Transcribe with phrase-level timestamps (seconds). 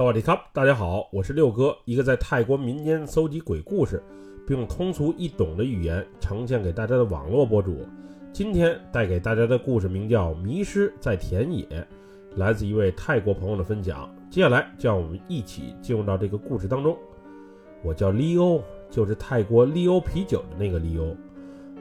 [0.00, 4.02] 萨瓦迪卡，大家好，我是六哥，一个在泰国民间搜集鬼故事，
[4.46, 7.86] 并用通俗易懂的语言呈现给大家的网络博主。
[8.32, 11.66] 今天带给大家的故事名叫《迷失在田野》，
[12.34, 14.10] 来自一位泰国朋友的分享。
[14.30, 16.96] 接下来，就让我们一起进入到这个故事当中。
[17.82, 21.14] 我叫利欧，就是泰国利欧啤酒的那个利欧。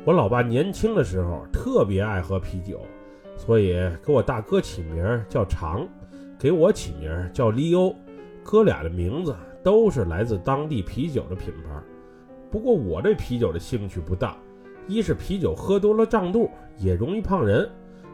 [0.04, 2.82] 我老爸年轻的时候特别爱喝啤酒，
[3.38, 5.88] 所以给我大哥起名叫长。
[6.38, 7.94] 给我起名叫利欧，
[8.50, 11.80] 哥俩的名字都是来自当地啤酒的品牌。
[12.50, 14.36] 不过我对啤酒的兴趣不大，
[14.88, 16.50] 一是啤酒喝多了胀肚，
[16.80, 17.64] 也容易胖人；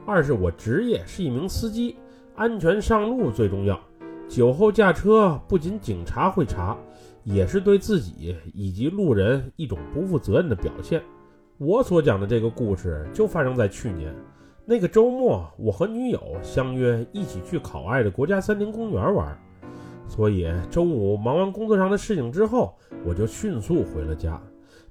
[0.05, 1.95] 二是我职业是一名司机，
[2.35, 3.79] 安全上路最重要。
[4.27, 6.77] 酒后驾车不仅警察会查，
[7.23, 11.01] 也是对自己以及路人一种不负责任的表现。
[11.57, 14.13] 我所讲的这个故事就发生在去年。
[14.65, 19.39] 那个周末，我和女友相约一起去考爱的国家森林公园玩，
[20.07, 22.73] 所以周五忙完工作上的事情之后，
[23.03, 24.41] 我就迅速回了家。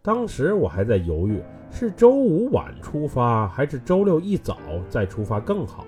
[0.02, 4.58] 当时我还在犹豫，是周五晚出发还是周六一早
[4.91, 5.86] 再出发更好。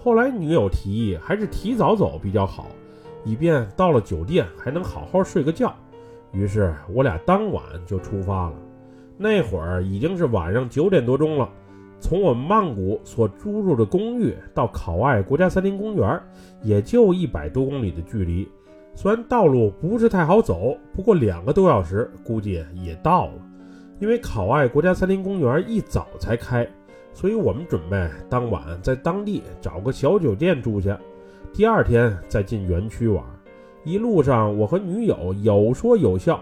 [0.00, 2.68] 后来女友提议还是提早走比较好，
[3.24, 5.74] 以便到了酒店还能好好睡个觉。
[6.30, 8.54] 于是我俩当晚就出发了。
[9.16, 11.48] 那会儿已经是晚上九点多钟了。
[12.00, 16.20] 从我们曼谷所租住的公寓到考爱国家森林公园，
[16.62, 18.48] 也就一百多公里的距离。
[19.00, 23.32] 虽然道路不是太好走，不过两个多小时估计也到了。
[24.00, 26.68] 因为考爱国家森林公园一早才开，
[27.14, 30.98] 所以我们准备当晚在当地找个小酒店住下，
[31.52, 33.24] 第二天再进园区玩。
[33.84, 36.40] 一路上，我和女友有说有笑。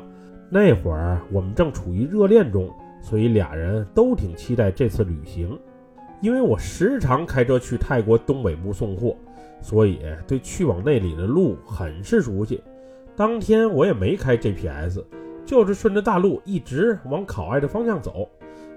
[0.48, 2.70] 那会儿我们正处于热恋中。
[3.02, 5.58] 所以俩人都挺期待这次旅行，
[6.22, 9.14] 因为我时常开车去泰国东北部送货，
[9.60, 12.62] 所以对去往那里的路很是熟悉。
[13.16, 15.00] 当天我也没开 GPS，
[15.44, 18.28] 就是顺着大路一直往考爱的方向走。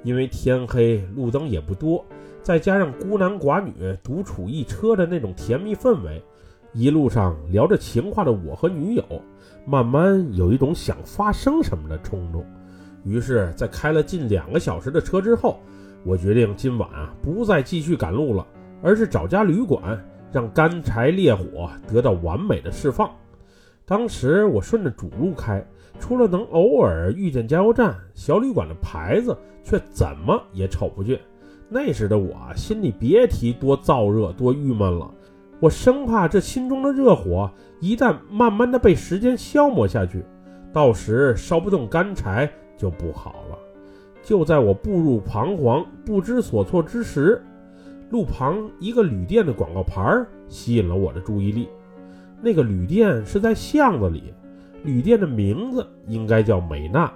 [0.04, 2.06] 因为天黑，路灯也不多，
[2.42, 6.24] 再加上孤男寡女独处一车的那种甜蜜氛围，
[6.72, 9.04] 一路上聊着情话的我和女友，
[9.66, 12.46] 慢慢有一种想发生什么的冲动。
[13.04, 15.60] 于是，在开了近两个小时的车之后，
[16.06, 18.48] 我决定今晚啊不再继续赶路了，
[18.82, 20.02] 而是找家旅馆，
[20.32, 23.10] 让干柴烈火得到完美的释放。
[23.86, 25.66] 当时我顺着主路开，
[26.00, 31.20] 除了能偶尔遇见加油站、小旅馆的牌子，却怎么也瞅不见。
[31.68, 35.10] 那时的我心里别提多燥热、多郁闷了。
[35.60, 40.24] 我生怕这心中的热火一旦慢慢的被时间消磨下去，
[40.72, 42.50] 到时烧不动干柴。
[42.78, 43.58] 就不好了。
[44.24, 47.44] 就在我步入彷徨、不知所措之时，
[48.10, 51.70] 路旁一个旅店的广告牌吸引了我的注意力。
[52.42, 54.34] 那个旅店是在巷子里，
[54.84, 57.12] 旅店的名字应该叫美娜。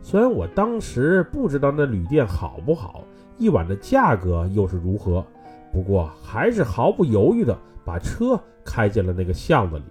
[0.00, 3.04] 虽然我当时不知道那旅店好不好，
[3.36, 5.24] 一晚的价格又是如何，
[5.72, 9.84] 不过还是毫不犹豫地把车开进了那个巷子里。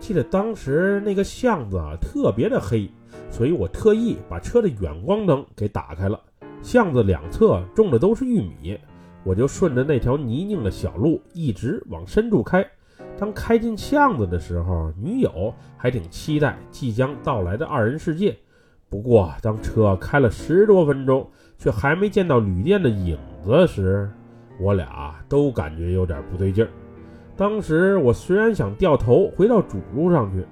[0.00, 2.90] 记得当时那个巷子啊，特别的黑。
[3.30, 6.20] 所以我特意把车的远光灯给打开了。
[6.62, 8.78] 巷子两侧种的都是玉米，
[9.24, 12.64] 我就顺着那条泥泞的小路一直往深处开。
[13.18, 18.36] 当开进巷子的时候，女友还挺期待即将到来的二人世界。
[18.88, 24.08] 不过，当车开了十多分钟，却还没见到旅店的影子时，
[24.60, 26.70] 我俩都感觉有点不对劲儿。
[27.36, 30.44] 当时我虽然想掉头回到主路上去。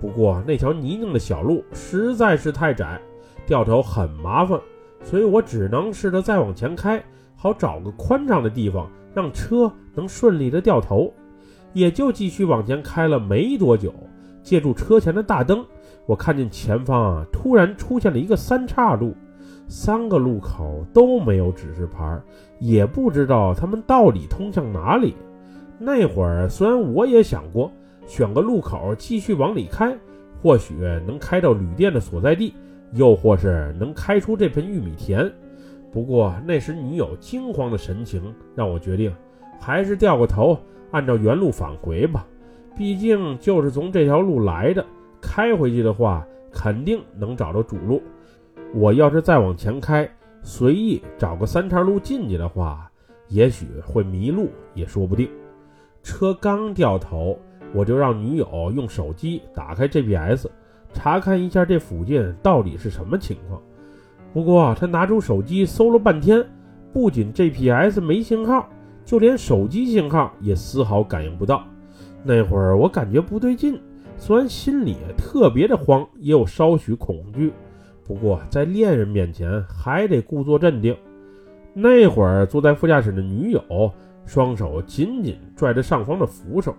[0.00, 3.00] 不过那条泥泞的小路实在是太窄，
[3.46, 4.60] 掉头很麻烦，
[5.02, 7.02] 所以我只能试着再往前开，
[7.44, 11.12] 好找个宽敞的地方，让车能顺利的掉头。
[11.74, 13.92] 也就继续往前开了没多久，
[14.42, 15.62] 借助车前的大灯，
[16.06, 19.14] 我看见前方啊突然出现了一个三岔路，
[19.68, 22.18] 三个路口都没有指示牌，
[22.60, 25.14] 也不知道他们到底通向哪里。
[25.78, 27.70] 那会儿虽然我也想过。
[28.06, 29.96] 选个路口继续往里开，
[30.42, 30.74] 或许
[31.06, 32.54] 能开到旅店的所在地，
[32.92, 35.30] 又或是能开出这盆玉米田。
[35.94, 39.14] 不过那时女友惊慌的神情让我决定，
[39.60, 40.58] 还是掉个头，
[40.90, 42.26] 按照原路返回吧。
[42.76, 44.84] 毕竟就是从这条路来的，
[45.22, 48.02] 开回去的话肯定能找到主路。
[48.74, 50.10] 我要是再往前开，
[50.42, 52.90] 随意找个三岔路进去的话，
[53.28, 55.30] 也许会迷路也说不定。
[56.02, 57.38] 车刚掉头。
[57.72, 60.46] 我就让女友用手机打开 GPS，
[60.92, 63.60] 查看一下这附近到底是什么情况。
[64.34, 66.44] 不过他拿出手机搜了半天，
[66.92, 68.68] 不仅 GPS 没信号，
[69.04, 71.62] 就连手机信号也丝毫感应不到。
[72.24, 73.80] 那会儿我感觉不对劲，
[74.18, 77.52] 虽然心里特别的慌，也有稍许恐惧，
[78.04, 80.96] 不过在恋人面前还得故作镇定。
[81.72, 83.92] 那会儿坐在副驾驶的女友，
[84.26, 86.74] 双手紧紧拽着上方的扶手，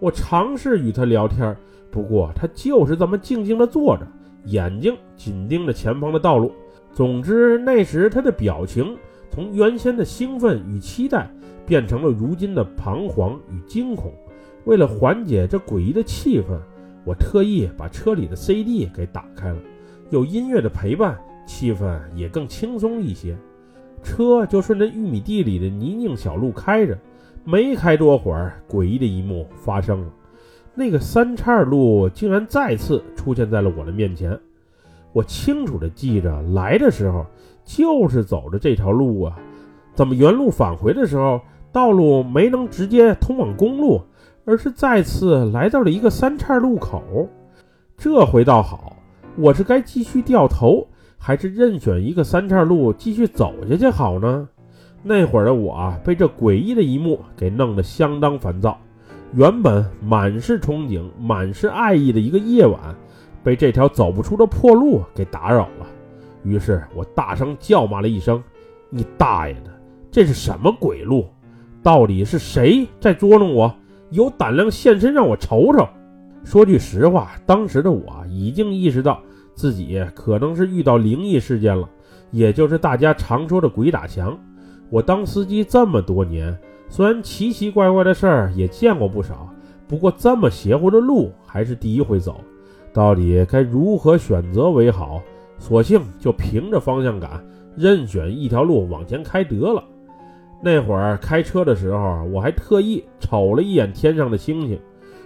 [0.00, 1.54] 我尝试与她聊天，
[1.90, 4.06] 不过她就是这么静静的坐着，
[4.46, 6.50] 眼睛紧盯着前方的道路。
[6.94, 8.96] 总之，那时他的表情
[9.28, 11.28] 从原先的兴奋与期待，
[11.66, 14.12] 变成了如今的彷徨与惊恐。
[14.64, 16.56] 为了缓解这诡异的气氛，
[17.04, 19.58] 我特意把车里的 CD 给打开了，
[20.10, 23.36] 有音乐的陪伴，气氛也更轻松一些。
[24.02, 26.96] 车就顺着玉米地里的泥泞小路开着，
[27.42, 30.12] 没开多会儿，诡异的一幕发生了。
[30.76, 34.38] 那个三岔路竟然再次出现在了我的面前。
[35.14, 37.24] 我清楚地记着，来的时候
[37.64, 39.38] 就是走着这条路啊，
[39.94, 41.40] 怎么原路返回的时候，
[41.72, 44.02] 道路没能直接通往公路，
[44.44, 47.00] 而是再次来到了一个三岔路口？
[47.96, 48.96] 这回倒好，
[49.36, 50.86] 我是该继续掉头。
[51.16, 54.46] 还是任选一个三岔路继续走下去好呢？
[55.02, 58.76] 那会儿的我啊，被这诡异的一幕给弄得相当烦躁。
[59.32, 62.78] 原本满是憧憬、满是爱意的一个夜晚，
[63.44, 65.86] 被这条走不出的破路给打扰了。
[66.42, 68.42] 于是我大声叫骂了一声
[68.90, 69.70] ：“你大爷的！
[70.10, 71.26] 这是什么鬼路？
[71.82, 73.72] 到底是谁在捉弄我？
[74.10, 75.86] 有胆量现身让我瞅瞅！”
[76.42, 79.20] 说句实话，当时的我已经意识到。
[79.54, 81.88] 自己可能是遇到灵异事件了，
[82.32, 84.36] 也就是大家常说的鬼打墙。
[84.90, 86.58] 我当司机这么多年，
[86.88, 89.48] 虽然奇奇怪怪的事儿也见过不少，
[89.86, 92.40] 不过这么邪乎的路还是第一回走。
[92.94, 95.20] 到底该如何选择为好？
[95.58, 97.44] 索性就凭着方向感，
[97.76, 99.82] 任选一条路往前开得了。
[100.62, 104.78] 那会儿开车的时候，我还特意瞅了一眼天上的星星，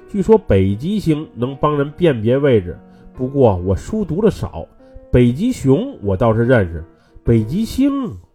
[0.09, 2.77] 据说北极星能帮人辨别位置。
[3.13, 4.67] 不过我书读的少，
[5.11, 6.83] 北极熊我倒是认识，
[7.23, 7.93] 北极星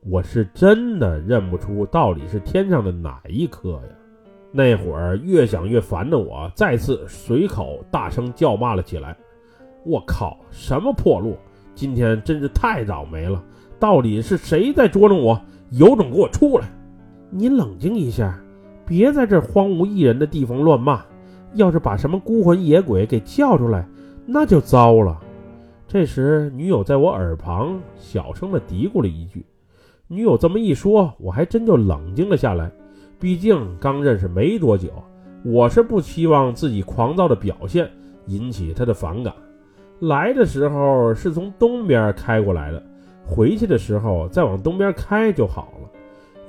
[0.10, 3.96] 我是真的认不出到底是天上的哪一颗呀。
[4.52, 9.18] 那会儿越想越烦的我，再次随口大声叫骂了起来
[9.86, 11.36] ：“我靠，什么破路！
[11.76, 13.44] 今天真是太倒霉了！
[13.80, 15.40] 到底是谁在捉弄我？
[15.72, 16.68] 有种给我出来！
[17.30, 18.40] 你冷静一下，
[18.86, 21.04] 别在这荒无一人的地方乱骂。
[21.56, 23.88] 要是把什么孤魂野鬼给叫出来……”
[24.26, 25.20] 那就糟了。
[25.86, 29.46] 这时，女友在我耳旁小声的嘀咕了一句
[30.08, 32.72] ：“女友这么一说，我还真就冷静了下来。
[33.20, 34.90] 毕竟刚认识没多久，
[35.44, 37.90] 我是不希望自己狂躁的表现
[38.28, 39.34] 引起她的反感。
[40.04, 42.84] 来的时候是从东边开过来的，
[43.26, 45.90] 回去的时候再往东边开就好了。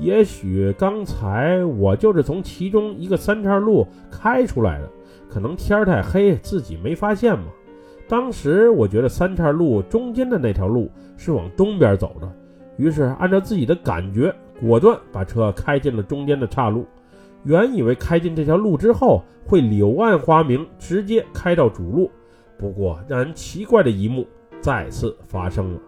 [0.00, 4.90] 也许刚才我就是从其中一个三岔路开出来的，
[5.28, 7.44] 可能天太黑，自己没发现嘛。”
[8.08, 12.28] 当时我觉得三岔路中间的那条路是往东边走的，
[12.76, 16.84] 于是按照自己的感觉，果断把车开进了中间的岔路。
[17.44, 22.10] 原以为开进这条路之后会柳暗花明，直接开到主路。
[22.58, 24.26] 不过让人奇怪的一幕
[24.60, 25.80] 再次发生了，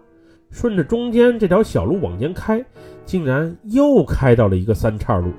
[0.49, 2.63] 顺着中间这条小路往前开，
[3.05, 5.31] 竟然又开到了一个三岔路。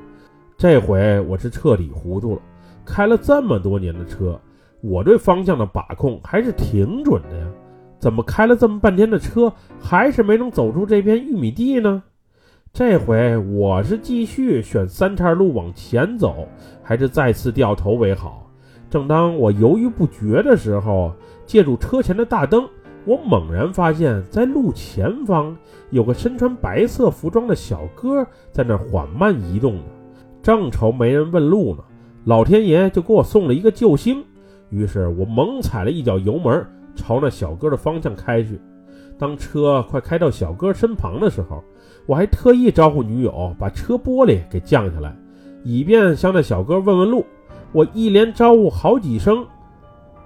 [0.56, 2.42] 这回我是彻底糊涂了，
[2.84, 4.40] 开了这么多年的车。
[4.80, 7.46] 我对方向的把控还是挺准的呀，
[7.98, 12.02] 怎么开了这么半天的车，还是没能走出这片玉米地呢？
[12.72, 16.46] 这回我是继续选三岔路往前走，
[16.82, 18.47] 还是再次掉头为好？
[18.90, 21.12] 正当我犹豫不决的时候，
[21.44, 22.66] 借助车前的大灯，
[23.04, 25.56] 我猛然发现，在路前方
[25.90, 29.82] 有个身穿白色服装的小哥在那缓慢移动呢。
[30.42, 31.82] 正愁没人问路呢，
[32.24, 34.24] 老天爷就给我送了一个救星。
[34.70, 38.58] 于是我猛踩了一脚油门，朝那小哥的方向开去。
[39.18, 41.62] 当车快开到小哥身旁的时候，
[42.06, 45.14] 我还特意招呼女友把车玻璃给降下来，
[45.64, 47.26] 以便向那小哥问问路。
[47.72, 49.46] 我一连招呼好几声，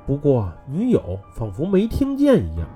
[0.06, 2.66] 不过女友仿佛没听见一样。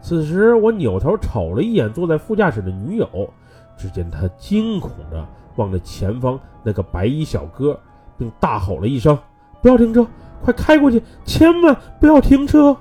[0.00, 3.08] 此时我扭头瞅了一眼坐在副驾驶的女友，
[3.76, 7.78] 只见她惊恐地望着前方那个白衣小哥，
[8.16, 9.18] 并大吼了一声
[9.60, 10.06] ：“不要停车！”
[10.42, 12.76] 快开过去，千万不要停车！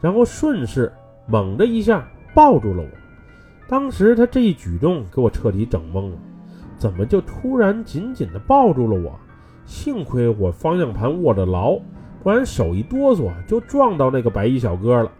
[0.00, 0.92] 然后顺势
[1.26, 2.88] 猛的一下抱住了我。
[3.66, 6.16] 当时他这一举动给我彻底整懵了，
[6.76, 9.18] 怎么就突然紧紧的抱住了我？
[9.66, 11.78] 幸亏我方向盘握得牢，
[12.22, 15.10] 不然手一哆嗦就撞到那个白衣小哥了。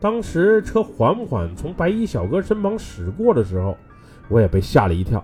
[0.00, 3.76] 当时车缓缓从白衣小哥身旁驶过的时候，
[4.28, 5.22] 我也被吓了一跳。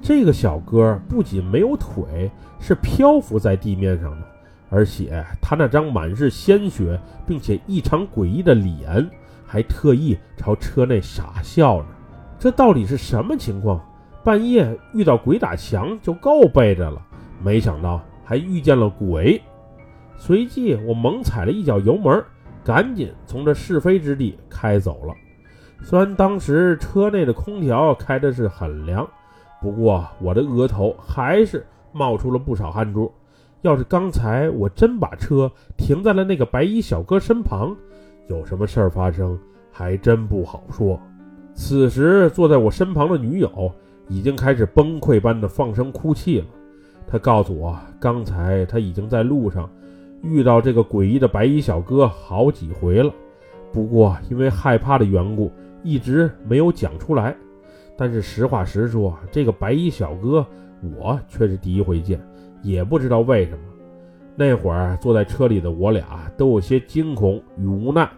[0.00, 4.26] 这个小哥不仅没有腿，是漂浮在地面上的。
[4.70, 9.08] 而且他那张满是鲜血并且异常诡异的脸，
[9.46, 11.86] 还特意朝车内傻笑着。
[12.38, 13.80] 这到底是什么情况？
[14.24, 17.00] 半夜遇到鬼打墙就够背着了，
[17.44, 19.40] 没想到还遇见了鬼。
[20.16, 22.24] 随即我猛踩了一脚油门，
[22.64, 25.14] 赶紧从这是非之地开走了。
[25.82, 29.06] 虽然当时车内的空调开的是很凉，
[29.60, 33.12] 不过我的额头还是冒出了不少汗珠。
[33.60, 37.76] 要是刚才我真把车停在了那个白衣小哥身旁，
[38.28, 39.38] 有什么事儿发生
[39.70, 40.98] 还真不好说。
[41.54, 43.70] 此时坐在我身旁的女友
[44.08, 46.46] 已经开始崩溃般的放声哭泣了。
[47.06, 49.70] 他告诉我，刚才他已经在路上
[50.22, 53.12] 遇到这个诡异的白衣小哥好几回了，
[53.72, 55.50] 不过因为害怕的缘故，
[55.82, 57.36] 一直没有讲出来。
[57.96, 60.44] 但是实话实说，这个白衣小哥
[60.98, 62.20] 我却是第一回见。
[62.62, 63.58] 也不知道为什么，
[64.34, 68.10] 那会儿坐在车里的我俩都有些惊恐与无奈。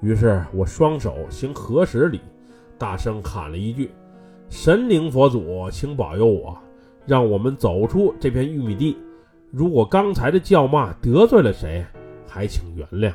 [0.00, 2.20] 于是我双手行合十礼，
[2.76, 3.90] 大声喊了一句
[4.50, 6.58] ：“神灵佛祖，请保佑我，
[7.06, 8.96] 让我们走出这片玉米地。
[9.50, 11.84] 如果刚才的叫骂得罪了谁，
[12.26, 13.12] 还请原谅。”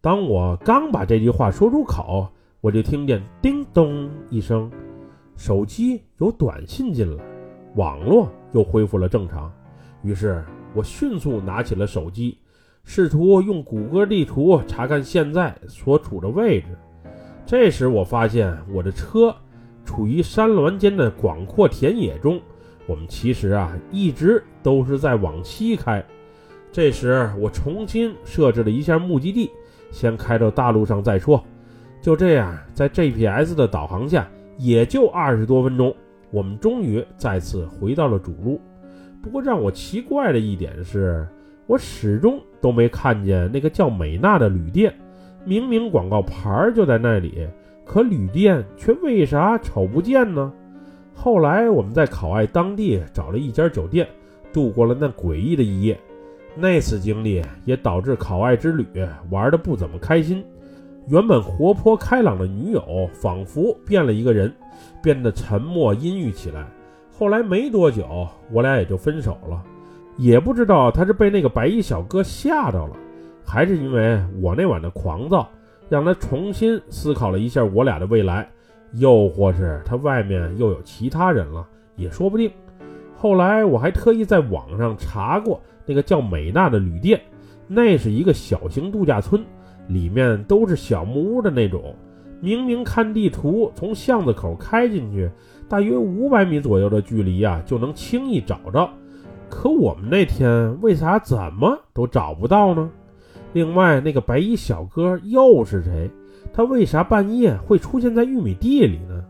[0.00, 2.28] 当我刚把这句话说出口，
[2.60, 4.70] 我就听见叮咚一声，
[5.34, 7.24] 手机有短信进来，
[7.74, 9.50] 网络又恢复了正常。
[10.02, 12.36] 于是我迅速拿起了手机，
[12.84, 16.66] 试图用谷歌地图查看现在所处的位置。
[17.46, 19.34] 这时我发现我的车
[19.86, 22.38] 处于山峦间的广阔田野中。
[22.86, 26.04] 我们其实啊一直都是在往西开。
[26.72, 29.50] 这时我重新设置了一下目的地，
[29.90, 31.42] 先开到大路上再说。
[32.02, 35.94] 就这样，在 GPS 的导航下，也就二十多分钟，
[36.30, 38.60] 我们终于再次回到了主路。
[39.22, 41.26] 不过让我奇怪的一点是，
[41.66, 44.92] 我始终都没看见那个叫美娜的旅店。
[45.46, 47.48] 明明广告牌就在那里，
[47.86, 50.52] 可旅店却为啥瞅不见呢？
[51.14, 54.06] 后来我们在考爱当地找了一家酒店，
[54.52, 55.98] 度过了那诡异的一夜。
[56.56, 58.86] 那次经历也导致考爱之旅
[59.30, 60.44] 玩的不怎么开心。
[61.08, 64.54] 原本活泼开朗的女友，仿佛变了一个人，
[65.02, 66.66] 变得沉默阴郁起来。
[67.10, 69.62] 后来没多久，我俩也就分手了，
[70.16, 72.96] 也不知道他是被那个白衣小哥吓到了，
[73.44, 75.48] 还是因为我那晚的狂躁，
[75.88, 78.48] 让他重新思考了一下我俩的未来，
[78.94, 82.50] 又或是他外面又有其他人了，也说不定。
[83.16, 87.20] 后来我还特意在网上查过那个叫美娜的旅店，
[87.66, 89.42] 那是一个小型度假村，
[89.88, 91.94] 里面都是小木屋的那种。
[92.40, 95.30] 明明看地图，从巷子口开进去，
[95.68, 98.88] 大约五百米左右的距离呀，就能轻易找着。
[99.48, 102.90] 可我们那天为啥怎么都找不到呢？
[103.54, 106.10] 另外，那个白衣小哥又是谁？
[106.56, 109.24] 他为啥半夜会出现在玉米地里呢？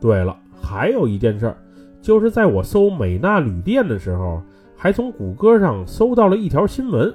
[0.00, 1.52] 对了，还有一件事，
[2.00, 4.40] 就是在我搜美娜旅店的时候，
[4.76, 7.12] 还从谷歌上搜到了一条新闻，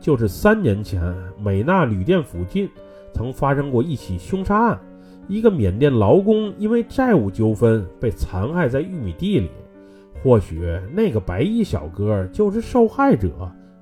[0.00, 1.00] 就是三年前
[1.40, 2.68] 美娜旅店附近。
[3.12, 4.80] 曾发生过一起凶杀案，
[5.28, 9.50] 一个缅甸劳工因为债务纠纷被残害在玉米地里。
[10.22, 13.30] 或许那个白衣小哥就是受害者，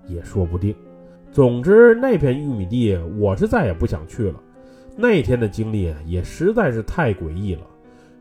[0.07, 0.75] 也说不定。
[1.31, 4.35] 总之，那片玉米地我是再也不想去了。
[5.01, 7.63] 那天的经历也实在是太诡异了，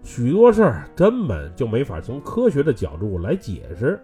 [0.03, 3.99] 许多事儿根本就没法从科学的角度来解释。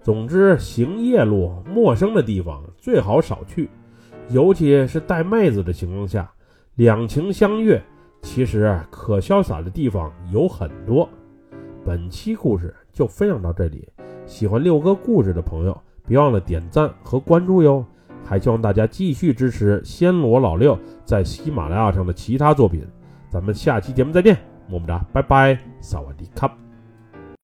[0.00, 3.68] 总之，行夜路、陌生的地方最好少去，
[4.30, 6.30] 尤其是带妹子的情况下。
[6.76, 7.82] 两情相悦，
[8.22, 11.08] 其实可潇洒的地方有很多。
[11.84, 13.86] 本期故事就分享到这里，
[14.26, 15.76] 喜欢六哥故事的朋友，
[16.06, 17.84] 别忘了点赞和关注哟！
[18.24, 22.86] 还希望大家继续支持暹罗老六在喜马拉雅上的其他作品。
[23.30, 24.36] 咱们下期节目再见，
[24.68, 26.61] 么么哒，拜拜，萨瓦迪卡。